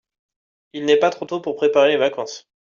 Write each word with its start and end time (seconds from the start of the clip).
il 0.73 0.85
n'est 0.85 0.97
pas 0.97 1.11
trop 1.11 1.27
tôt 1.27 1.41
pour 1.41 1.55
préparer 1.55 1.89
les 1.89 1.97
vacances. 1.97 2.49